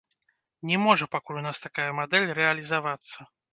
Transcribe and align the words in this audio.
Не 0.69 0.79
можа 0.85 1.09
пакуль 1.17 1.43
у 1.43 1.45
нас 1.49 1.61
такая 1.67 1.87
мадэль 2.01 2.35
рэалізавацца. 2.41 3.31